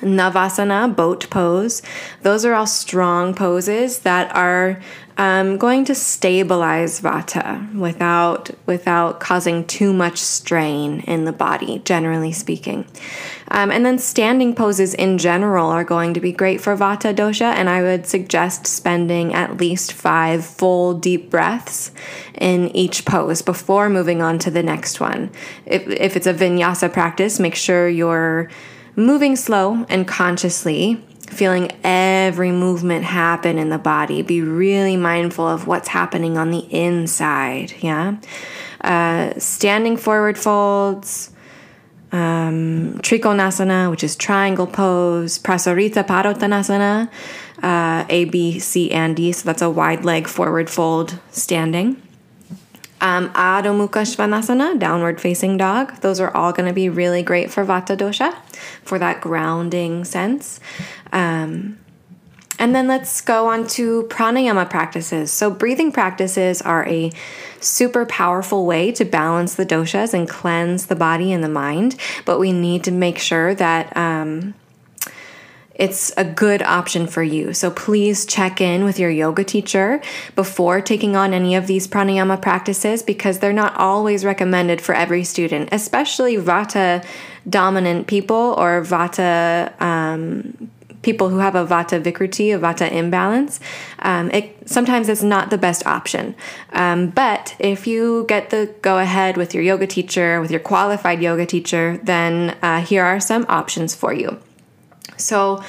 Navasana, 0.00 0.94
boat 0.94 1.28
pose. 1.30 1.82
Those 2.22 2.44
are 2.44 2.54
all 2.54 2.66
strong 2.66 3.34
poses 3.34 4.00
that 4.00 4.34
are 4.34 4.80
um, 5.18 5.56
going 5.56 5.86
to 5.86 5.94
stabilize 5.94 7.00
Vata 7.00 7.74
without 7.74 8.50
without 8.66 9.18
causing 9.18 9.64
too 9.66 9.92
much 9.94 10.18
strain 10.18 11.00
in 11.00 11.24
the 11.24 11.32
body, 11.32 11.80
generally 11.84 12.32
speaking. 12.32 12.86
Um, 13.48 13.70
and 13.70 13.86
then 13.86 13.98
standing 13.98 14.54
poses 14.54 14.92
in 14.92 15.16
general 15.18 15.70
are 15.70 15.84
going 15.84 16.12
to 16.14 16.20
be 16.20 16.32
great 16.32 16.60
for 16.60 16.76
Vata 16.76 17.14
dosha, 17.14 17.54
and 17.54 17.70
I 17.70 17.80
would 17.80 18.06
suggest 18.06 18.66
spending 18.66 19.32
at 19.32 19.56
least 19.56 19.92
five 19.92 20.44
full 20.44 20.94
deep 20.94 21.30
breaths 21.30 21.92
in 22.34 22.74
each 22.76 23.06
pose 23.06 23.40
before 23.40 23.88
moving 23.88 24.20
on 24.20 24.38
to 24.40 24.50
the 24.50 24.62
next 24.62 25.00
one. 25.00 25.30
If, 25.64 25.88
if 25.88 26.16
it's 26.16 26.26
a 26.26 26.34
vinyasa 26.34 26.92
practice, 26.92 27.40
make 27.40 27.54
sure 27.54 27.88
you're 27.88 28.50
moving 28.96 29.36
slow 29.36 29.86
and 29.88 30.08
consciously, 30.08 31.02
feeling 31.28 31.70
every 31.84 32.50
movement 32.50 33.04
happen 33.04 33.58
in 33.58 33.68
the 33.68 33.78
body. 33.78 34.22
Be 34.22 34.40
really 34.42 34.96
mindful 34.96 35.46
of 35.46 35.66
what's 35.66 35.88
happening 35.88 36.36
on 36.38 36.50
the 36.50 36.66
inside. 36.70 37.74
Yeah. 37.80 38.16
Uh, 38.80 39.32
standing 39.38 39.96
forward 39.96 40.38
folds, 40.38 41.30
um, 42.12 42.98
Trikonasana, 43.02 43.90
which 43.90 44.04
is 44.04 44.16
triangle 44.16 44.66
pose, 44.66 45.38
Prasarita 45.38 46.06
Padottanasana, 46.06 47.10
uh, 47.62 48.06
A, 48.08 48.24
B, 48.26 48.58
C, 48.58 48.90
and 48.92 49.16
D. 49.16 49.32
So 49.32 49.46
that's 49.46 49.62
a 49.62 49.70
wide 49.70 50.04
leg 50.04 50.28
forward 50.28 50.70
fold 50.70 51.18
standing. 51.30 52.00
Um, 53.00 53.30
Adho 53.30 53.74
Mukha 53.76 54.02
Svanasana, 54.04 54.78
downward 54.78 55.20
facing 55.20 55.56
dog. 55.56 56.00
Those 56.00 56.18
are 56.18 56.34
all 56.34 56.52
going 56.52 56.66
to 56.66 56.72
be 56.72 56.88
really 56.88 57.22
great 57.22 57.50
for 57.50 57.64
Vata 57.64 57.96
dosha 57.96 58.34
for 58.82 58.98
that 58.98 59.20
grounding 59.20 60.04
sense. 60.04 60.60
Um, 61.12 61.78
and 62.58 62.74
then 62.74 62.88
let's 62.88 63.20
go 63.20 63.48
on 63.48 63.66
to 63.68 64.04
pranayama 64.04 64.68
practices. 64.70 65.30
So, 65.30 65.50
breathing 65.50 65.92
practices 65.92 66.62
are 66.62 66.88
a 66.88 67.10
super 67.60 68.06
powerful 68.06 68.64
way 68.64 68.92
to 68.92 69.04
balance 69.04 69.54
the 69.54 69.66
doshas 69.66 70.14
and 70.14 70.28
cleanse 70.28 70.86
the 70.86 70.96
body 70.96 71.32
and 71.32 71.44
the 71.44 71.48
mind, 71.48 71.96
but 72.24 72.38
we 72.38 72.52
need 72.52 72.84
to 72.84 72.90
make 72.92 73.18
sure 73.18 73.54
that. 73.54 73.94
Um, 73.96 74.54
it's 75.76 76.12
a 76.16 76.24
good 76.24 76.62
option 76.62 77.06
for 77.06 77.22
you. 77.22 77.52
So 77.52 77.70
please 77.70 78.24
check 78.26 78.60
in 78.60 78.84
with 78.84 78.98
your 78.98 79.10
yoga 79.10 79.44
teacher 79.44 80.00
before 80.34 80.80
taking 80.80 81.16
on 81.16 81.34
any 81.34 81.54
of 81.54 81.66
these 81.66 81.86
pranayama 81.86 82.40
practices 82.40 83.02
because 83.02 83.38
they're 83.38 83.52
not 83.52 83.76
always 83.76 84.24
recommended 84.24 84.80
for 84.80 84.94
every 84.94 85.22
student, 85.22 85.68
especially 85.72 86.36
vata 86.36 87.04
dominant 87.48 88.06
people 88.06 88.54
or 88.58 88.82
vata 88.82 89.80
um, 89.80 90.70
people 91.02 91.28
who 91.28 91.38
have 91.38 91.54
a 91.54 91.64
vata 91.64 92.02
vikruti, 92.02 92.54
a 92.54 92.58
vata 92.58 92.90
imbalance. 92.90 93.60
Um, 94.00 94.30
it 94.32 94.68
sometimes 94.68 95.08
it's 95.08 95.22
not 95.22 95.50
the 95.50 95.58
best 95.58 95.86
option. 95.86 96.34
Um, 96.72 97.10
but 97.10 97.54
if 97.58 97.86
you 97.86 98.24
get 98.28 98.50
the 98.50 98.74
go 98.82 98.98
ahead 98.98 99.36
with 99.36 99.54
your 99.54 99.62
yoga 99.62 99.86
teacher, 99.86 100.40
with 100.40 100.50
your 100.50 100.60
qualified 100.60 101.22
yoga 101.22 101.46
teacher, 101.46 102.00
then 102.02 102.56
uh, 102.62 102.80
here 102.80 103.04
are 103.04 103.20
some 103.20 103.44
options 103.48 103.94
for 103.94 104.12
you. 104.12 104.40
So, 105.16 105.62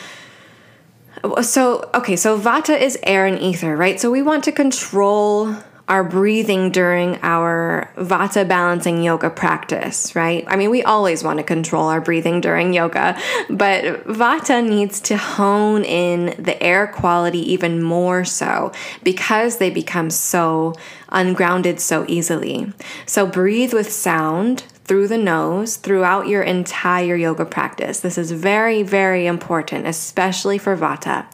so 1.42 1.90
okay, 1.94 2.16
so 2.16 2.40
vata 2.40 2.80
is 2.80 2.98
air 3.04 3.26
and 3.26 3.40
ether, 3.40 3.76
right? 3.76 4.00
So 4.00 4.12
we 4.12 4.22
want 4.22 4.44
to 4.46 4.52
control 4.52 5.56
our 5.88 6.04
breathing 6.04 6.70
during 6.70 7.18
our 7.24 7.90
vata 7.96 8.46
balancing 8.46 9.02
yoga 9.04 9.30
practice, 9.30 10.16
right? 10.16 10.44
I 10.48 10.58
mean, 10.58 10.70
we 10.70 10.84
always 10.84 11.24
want 11.24 11.38
to 11.40 11.44
control 11.44 11.88
our 11.88 12.02
breathing 12.02 12.42
during 12.42 12.74
yoga, 12.74 13.18
but 13.50 14.06
vata 14.06 14.68
needs 14.68 15.00
to 15.02 15.16
hone 15.16 15.86
in 15.86 16.36
the 16.44 16.62
air 16.62 16.88
quality 16.88 17.54
even 17.54 17.82
more 17.82 18.26
so 18.26 18.74
because 19.02 19.58
they 19.58 19.70
become 19.70 20.10
so 20.10 20.74
ungrounded 21.10 21.80
so 21.80 22.04
easily. 22.10 22.74
So 23.06 23.26
breathe 23.26 23.74
with 23.74 23.90
sound 23.90 24.64
through 24.88 25.08
the 25.10 25.18
nose 25.18 25.76
throughout 25.76 26.28
your 26.28 26.42
entire 26.42 27.16
yoga 27.16 27.46
practice. 27.46 28.00
This 28.00 28.18
is 28.18 28.32
very, 28.32 28.84
very 28.84 29.28
important, 29.28 29.86
especially 29.86 30.58
for 30.58 30.78
Vata. 30.78 31.26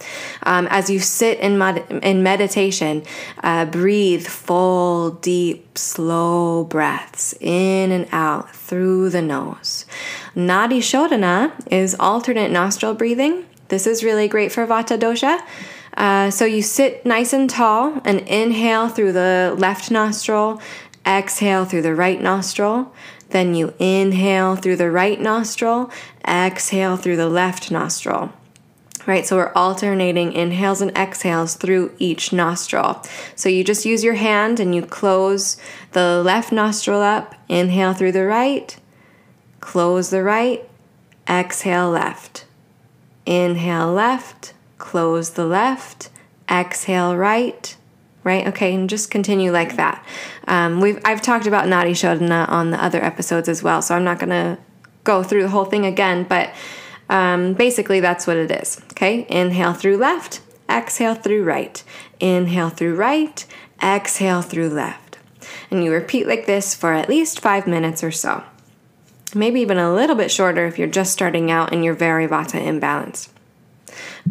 Um, 0.41 0.67
as 0.71 0.89
you 0.89 0.99
sit 0.99 1.39
in, 1.39 1.57
med- 1.57 1.85
in 2.01 2.23
meditation, 2.23 3.03
uh, 3.43 3.65
breathe 3.65 4.25
full, 4.25 5.11
deep, 5.11 5.77
slow 5.77 6.63
breaths 6.63 7.35
in 7.39 7.91
and 7.91 8.07
out 8.11 8.53
through 8.55 9.11
the 9.11 9.21
nose. 9.21 9.85
Nadi 10.35 10.79
Shodhana 10.79 11.53
is 11.71 11.95
alternate 11.99 12.49
nostril 12.49 12.95
breathing. 12.95 13.45
This 13.67 13.85
is 13.85 14.03
really 14.03 14.27
great 14.27 14.51
for 14.51 14.65
Vata 14.65 14.97
dosha. 14.97 15.39
Uh, 15.95 16.31
so 16.31 16.45
you 16.45 16.63
sit 16.63 17.05
nice 17.05 17.33
and 17.33 17.47
tall 17.47 18.01
and 18.03 18.21
inhale 18.21 18.89
through 18.89 19.11
the 19.11 19.53
left 19.57 19.91
nostril, 19.91 20.59
exhale 21.05 21.65
through 21.65 21.83
the 21.83 21.93
right 21.93 22.19
nostril. 22.19 22.91
Then 23.33 23.55
you 23.55 23.73
inhale 23.79 24.55
through 24.55 24.75
the 24.75 24.91
right 24.91 25.19
nostril, 25.19 25.89
exhale 26.23 26.97
through 26.97 27.15
the 27.15 27.27
left 27.27 27.71
nostril. 27.71 28.31
Right, 29.07 29.25
so 29.25 29.37
we're 29.37 29.51
alternating 29.53 30.33
inhales 30.33 30.81
and 30.81 30.95
exhales 30.95 31.55
through 31.55 31.95
each 31.97 32.31
nostril. 32.31 33.01
So 33.35 33.49
you 33.49 33.63
just 33.63 33.87
use 33.87 34.03
your 34.03 34.13
hand 34.13 34.59
and 34.59 34.75
you 34.75 34.83
close 34.85 35.57
the 35.93 36.21
left 36.23 36.51
nostril 36.51 37.01
up, 37.01 37.33
inhale 37.49 37.95
through 37.95 38.11
the 38.11 38.25
right, 38.25 38.77
close 39.61 40.11
the 40.11 40.21
right, 40.21 40.69
exhale 41.27 41.89
left. 41.89 42.45
Inhale 43.25 43.91
left, 43.91 44.53
close 44.77 45.31
the 45.31 45.47
left, 45.47 46.11
exhale 46.47 47.17
right, 47.17 47.75
right? 48.23 48.47
Okay, 48.47 48.73
and 48.73 48.89
just 48.89 49.11
continue 49.11 49.51
like 49.51 49.75
that. 49.75 50.05
Um, 50.47 50.81
we've 50.81 50.99
I've 51.05 51.21
talked 51.21 51.47
about 51.47 51.65
Nadi 51.65 51.91
Shodhana 51.91 52.47
on 52.49 52.71
the 52.71 52.83
other 52.83 53.03
episodes 53.03 53.49
as 53.49 53.63
well, 53.63 53.81
so 53.81 53.95
I'm 53.95 54.03
not 54.03 54.19
gonna 54.19 54.57
go 55.03 55.23
through 55.23 55.43
the 55.43 55.49
whole 55.49 55.65
thing 55.65 55.85
again, 55.85 56.23
but 56.23 56.53
um, 57.09 57.53
basically 57.53 57.99
that's 57.99 58.25
what 58.25 58.37
it 58.37 58.51
is. 58.51 58.81
Okay, 58.91 59.25
inhale 59.29 59.73
through 59.73 59.97
left, 59.97 60.41
exhale 60.69 61.15
through 61.15 61.43
right, 61.43 61.83
inhale 62.19 62.69
through 62.69 62.95
right, 62.95 63.45
exhale 63.81 64.41
through 64.41 64.69
left, 64.69 65.17
and 65.69 65.83
you 65.83 65.91
repeat 65.91 66.27
like 66.27 66.45
this 66.45 66.73
for 66.73 66.93
at 66.93 67.09
least 67.09 67.39
five 67.39 67.67
minutes 67.67 68.03
or 68.03 68.11
so. 68.11 68.43
Maybe 69.35 69.61
even 69.61 69.79
a 69.79 69.93
little 69.93 70.15
bit 70.15 70.31
shorter 70.31 70.67
if 70.67 70.77
you're 70.77 70.87
just 70.87 71.11
starting 71.11 71.49
out 71.49 71.73
and 71.73 71.83
you're 71.83 71.95
very 71.95 72.27
vata 72.27 72.61
imbalanced. 72.61 73.29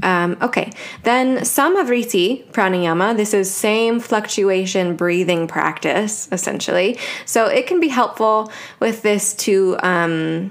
Um, 0.03 0.37
okay, 0.41 0.73
then 1.03 1.39
Samavriti 1.39 2.45
pranayama. 2.53 3.17
This 3.17 3.35
is 3.35 3.53
same 3.53 4.01
fluctuation 4.01 4.97
breathing 4.97 5.47
practice 5.47 6.29
essentially. 6.33 6.99
So 7.27 7.47
it 7.47 7.67
can 7.67 7.81
be 7.81 7.89
helpful 7.89 8.53
with 8.81 9.03
this 9.03 9.35
to 9.35 9.77
um, 9.83 10.51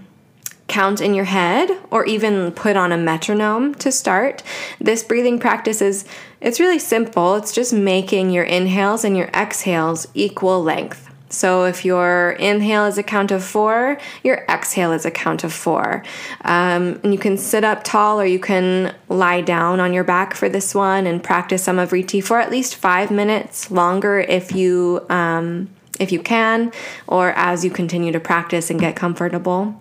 count 0.71 1.01
in 1.01 1.13
your 1.13 1.25
head 1.25 1.69
or 1.91 2.05
even 2.05 2.51
put 2.53 2.77
on 2.77 2.91
a 2.91 2.97
metronome 2.97 3.75
to 3.75 3.91
start. 3.91 4.41
This 4.79 5.03
breathing 5.03 5.37
practice 5.37 5.81
is 5.81 6.05
it's 6.39 6.59
really 6.59 6.79
simple. 6.79 7.35
It's 7.35 7.51
just 7.51 7.73
making 7.73 8.31
your 8.31 8.45
inhales 8.45 9.03
and 9.03 9.17
your 9.17 9.27
exhales 9.27 10.07
equal 10.13 10.63
length. 10.63 11.10
So 11.31 11.65
if 11.65 11.85
your 11.85 12.31
inhale 12.31 12.85
is 12.85 12.97
a 12.97 13.03
count 13.03 13.31
of 13.31 13.43
four, 13.43 13.97
your 14.23 14.45
exhale 14.49 14.91
is 14.91 15.05
a 15.05 15.11
count 15.11 15.43
of 15.43 15.53
four. 15.53 16.03
Um, 16.41 16.99
and 17.03 17.13
you 17.13 17.19
can 17.19 17.37
sit 17.37 17.63
up 17.63 17.83
tall 17.83 18.19
or 18.19 18.25
you 18.25 18.39
can 18.39 18.93
lie 19.09 19.41
down 19.41 19.79
on 19.79 19.93
your 19.93 20.03
back 20.03 20.35
for 20.35 20.49
this 20.49 20.75
one 20.75 21.07
and 21.07 21.23
practice 21.23 21.67
Samavriti 21.67 22.23
for 22.23 22.39
at 22.39 22.51
least 22.51 22.75
five 22.75 23.11
minutes 23.11 23.71
longer 23.71 24.19
if 24.19 24.53
you 24.53 25.05
um, 25.09 25.69
if 25.99 26.11
you 26.11 26.19
can, 26.19 26.71
or 27.07 27.31
as 27.33 27.63
you 27.63 27.69
continue 27.69 28.11
to 28.11 28.19
practice 28.19 28.69
and 28.69 28.79
get 28.79 28.95
comfortable. 28.95 29.79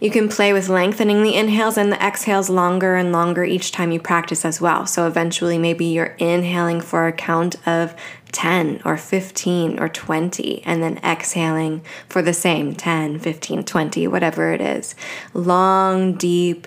You 0.00 0.10
can 0.10 0.28
play 0.28 0.52
with 0.52 0.68
lengthening 0.68 1.22
the 1.22 1.34
inhales 1.34 1.78
and 1.78 1.90
the 1.90 2.04
exhales 2.04 2.50
longer 2.50 2.96
and 2.96 3.12
longer 3.12 3.44
each 3.44 3.72
time 3.72 3.92
you 3.92 4.00
practice 4.00 4.44
as 4.44 4.60
well. 4.60 4.86
So 4.86 5.06
eventually, 5.06 5.56
maybe 5.56 5.86
you're 5.86 6.16
inhaling 6.18 6.82
for 6.82 7.06
a 7.06 7.12
count 7.12 7.56
of 7.66 7.94
10 8.36 8.82
or 8.84 8.98
15 8.98 9.80
or 9.80 9.88
20, 9.88 10.62
and 10.64 10.82
then 10.82 10.98
exhaling 10.98 11.80
for 12.06 12.20
the 12.20 12.34
same 12.34 12.74
10, 12.74 13.18
15, 13.18 13.64
20, 13.64 14.06
whatever 14.08 14.52
it 14.52 14.60
is. 14.60 14.94
Long, 15.32 16.12
deep, 16.12 16.66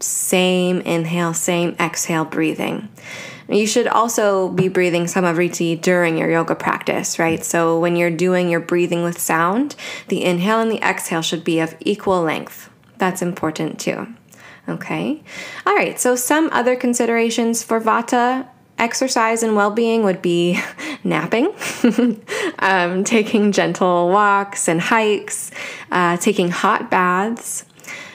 same 0.00 0.80
inhale, 0.80 1.34
same 1.34 1.76
exhale 1.78 2.24
breathing. 2.24 2.88
You 3.50 3.66
should 3.66 3.86
also 3.86 4.48
be 4.48 4.68
breathing 4.68 5.04
samavriti 5.04 5.78
during 5.78 6.16
your 6.16 6.30
yoga 6.30 6.54
practice, 6.54 7.18
right? 7.18 7.44
So 7.44 7.78
when 7.78 7.96
you're 7.96 8.08
doing 8.08 8.48
your 8.48 8.60
breathing 8.60 9.04
with 9.04 9.20
sound, 9.20 9.76
the 10.08 10.24
inhale 10.24 10.60
and 10.60 10.72
the 10.72 10.82
exhale 10.82 11.20
should 11.20 11.44
be 11.44 11.60
of 11.60 11.76
equal 11.80 12.22
length. 12.22 12.70
That's 12.96 13.20
important 13.20 13.78
too. 13.78 14.06
Okay. 14.66 15.22
All 15.66 15.76
right. 15.76 16.00
So 16.00 16.16
some 16.16 16.48
other 16.50 16.76
considerations 16.76 17.62
for 17.62 17.78
vata 17.78 18.48
exercise 18.78 19.42
and 19.42 19.56
well-being 19.56 20.02
would 20.02 20.20
be 20.20 20.60
napping 21.04 21.52
um, 22.58 23.04
taking 23.04 23.52
gentle 23.52 24.08
walks 24.08 24.68
and 24.68 24.80
hikes 24.80 25.50
uh, 25.90 26.16
taking 26.16 26.50
hot 26.50 26.90
baths 26.90 27.64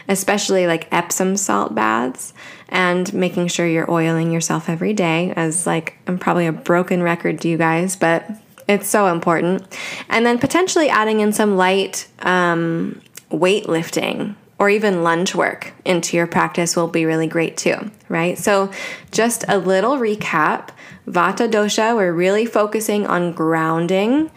especially 0.07 0.67
like 0.67 0.87
epsom 0.91 1.37
salt 1.37 1.73
baths 1.75 2.33
and 2.69 3.13
making 3.13 3.47
sure 3.47 3.67
you're 3.67 3.89
oiling 3.89 4.31
yourself 4.31 4.69
every 4.69 4.93
day 4.93 5.33
as 5.35 5.65
like 5.65 5.97
i'm 6.07 6.17
probably 6.17 6.45
a 6.45 6.51
broken 6.51 7.01
record 7.01 7.39
to 7.39 7.47
you 7.47 7.57
guys 7.57 7.95
but 7.95 8.29
it's 8.69 8.87
so 8.87 9.07
important. 9.07 9.63
And 10.09 10.25
then 10.25 10.37
potentially 10.37 10.89
adding 10.89 11.21
in 11.21 11.33
some 11.33 11.57
light 11.57 12.07
um, 12.19 13.01
weightlifting 13.31 14.35
or 14.59 14.69
even 14.69 15.03
lunge 15.03 15.33
work 15.33 15.73
into 15.85 16.17
your 16.17 16.27
practice 16.27 16.75
will 16.75 16.89
be 16.89 17.05
really 17.05 17.27
great 17.27 17.55
too, 17.57 17.89
right? 18.09 18.37
So, 18.37 18.71
just 19.11 19.45
a 19.47 19.57
little 19.57 19.97
recap 19.97 20.69
Vata 21.07 21.49
dosha, 21.49 21.95
we're 21.95 22.13
really 22.13 22.45
focusing 22.45 23.07
on 23.07 23.31
grounding 23.31 24.29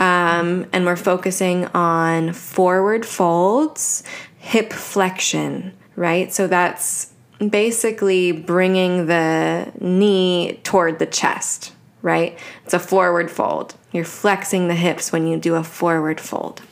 um, 0.00 0.66
and 0.72 0.84
we're 0.84 0.96
focusing 0.96 1.66
on 1.66 2.32
forward 2.32 3.06
folds, 3.06 4.02
hip 4.38 4.72
flexion, 4.72 5.72
right? 5.94 6.32
So, 6.32 6.46
that's 6.46 7.12
basically 7.38 8.32
bringing 8.32 9.06
the 9.06 9.70
knee 9.78 10.58
toward 10.64 10.98
the 10.98 11.06
chest, 11.06 11.74
right? 12.00 12.38
It's 12.64 12.74
a 12.74 12.78
forward 12.78 13.30
fold. 13.30 13.74
You're 13.92 14.04
flexing 14.04 14.68
the 14.68 14.74
hips 14.74 15.12
when 15.12 15.26
you 15.26 15.36
do 15.36 15.54
a 15.54 15.62
forward 15.62 16.18
fold. 16.18 16.62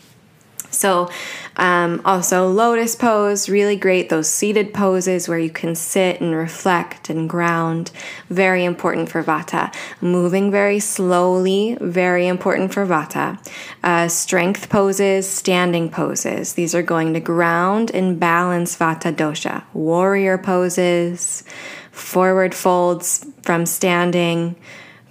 So, 0.74 1.10
um, 1.56 2.02
also, 2.04 2.48
lotus 2.48 2.96
pose, 2.96 3.48
really 3.48 3.76
great. 3.76 4.08
Those 4.08 4.28
seated 4.28 4.74
poses 4.74 5.28
where 5.28 5.38
you 5.38 5.50
can 5.50 5.74
sit 5.74 6.20
and 6.20 6.34
reflect 6.34 7.08
and 7.10 7.28
ground, 7.28 7.92
very 8.28 8.64
important 8.64 9.08
for 9.08 9.22
vata. 9.22 9.72
Moving 10.00 10.50
very 10.50 10.80
slowly, 10.80 11.78
very 11.80 12.26
important 12.26 12.72
for 12.72 12.84
vata. 12.86 13.38
Uh, 13.82 14.08
strength 14.08 14.68
poses, 14.68 15.28
standing 15.28 15.88
poses. 15.90 16.54
These 16.54 16.74
are 16.74 16.82
going 16.82 17.14
to 17.14 17.20
ground 17.20 17.90
and 17.92 18.18
balance 18.18 18.76
vata 18.76 19.14
dosha. 19.14 19.62
Warrior 19.72 20.38
poses, 20.38 21.44
forward 21.92 22.54
folds 22.54 23.24
from 23.42 23.66
standing 23.66 24.56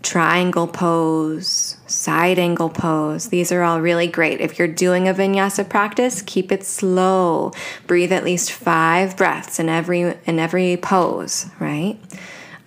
triangle 0.04 0.68
pose, 0.68 1.78
side 1.88 2.38
angle 2.38 2.70
pose. 2.70 3.30
These 3.30 3.52
are 3.52 3.64
all 3.64 3.82
really 3.82 4.08
great. 4.08 4.42
If 4.42 4.60
you're 4.60 4.68
doing 4.68 5.08
a 5.08 5.14
vinyasa 5.14 5.68
practice, 5.68 6.22
keep 6.22 6.52
it 6.52 6.64
slow. 6.64 7.52
Breathe 7.88 8.12
at 8.12 8.24
least 8.24 8.52
five 8.52 9.18
breaths 9.18 9.60
in 9.60 9.70
every 9.70 10.02
in 10.26 10.40
every 10.40 10.78
pose, 10.78 11.48
right? 11.60 11.98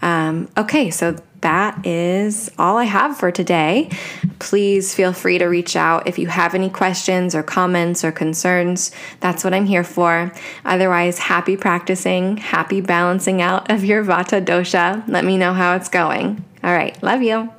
Um, 0.02 0.48
okay, 0.56 0.90
so 0.90 1.16
that 1.40 1.86
is 1.86 2.50
all 2.58 2.78
I 2.78 2.84
have 2.84 3.16
for 3.16 3.30
today. 3.30 3.90
Please 4.38 4.94
feel 4.94 5.12
free 5.12 5.38
to 5.38 5.46
reach 5.46 5.76
out 5.76 6.06
if 6.06 6.18
you 6.18 6.26
have 6.28 6.54
any 6.54 6.70
questions 6.70 7.34
or 7.34 7.42
comments 7.42 8.04
or 8.04 8.12
concerns. 8.12 8.90
That's 9.20 9.44
what 9.44 9.54
I'm 9.54 9.66
here 9.66 9.84
for. 9.84 10.32
Otherwise, 10.64 11.18
happy 11.18 11.56
practicing, 11.56 12.36
happy 12.36 12.80
balancing 12.80 13.42
out 13.42 13.70
of 13.70 13.84
your 13.84 14.04
Vata 14.04 14.44
dosha. 14.44 15.06
Let 15.08 15.24
me 15.24 15.36
know 15.36 15.52
how 15.52 15.76
it's 15.76 15.88
going. 15.88 16.44
All 16.62 16.72
right. 16.72 17.00
Love 17.02 17.22
you. 17.22 17.55